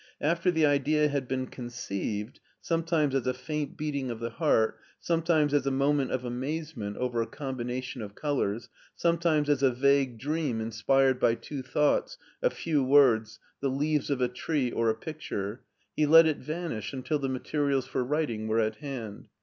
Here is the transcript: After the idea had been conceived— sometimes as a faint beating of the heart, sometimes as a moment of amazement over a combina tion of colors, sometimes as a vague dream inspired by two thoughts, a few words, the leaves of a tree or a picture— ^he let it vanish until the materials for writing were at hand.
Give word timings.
After 0.21 0.49
the 0.49 0.65
idea 0.65 1.09
had 1.09 1.27
been 1.27 1.45
conceived— 1.45 2.39
sometimes 2.59 3.13
as 3.13 3.27
a 3.27 3.35
faint 3.35 3.77
beating 3.77 4.09
of 4.09 4.19
the 4.19 4.31
heart, 4.31 4.79
sometimes 4.99 5.53
as 5.53 5.67
a 5.67 5.69
moment 5.69 6.09
of 6.11 6.25
amazement 6.25 6.97
over 6.97 7.21
a 7.21 7.27
combina 7.27 7.83
tion 7.83 8.01
of 8.01 8.15
colors, 8.15 8.69
sometimes 8.95 9.47
as 9.47 9.61
a 9.61 9.69
vague 9.69 10.17
dream 10.17 10.59
inspired 10.59 11.19
by 11.19 11.35
two 11.35 11.61
thoughts, 11.61 12.17
a 12.41 12.49
few 12.49 12.83
words, 12.83 13.37
the 13.59 13.69
leaves 13.69 14.09
of 14.09 14.21
a 14.21 14.27
tree 14.27 14.71
or 14.71 14.89
a 14.89 14.95
picture— 14.95 15.61
^he 15.95 16.09
let 16.09 16.25
it 16.25 16.37
vanish 16.39 16.93
until 16.93 17.19
the 17.19 17.29
materials 17.29 17.85
for 17.85 18.03
writing 18.03 18.47
were 18.47 18.59
at 18.59 18.77
hand. 18.77 19.27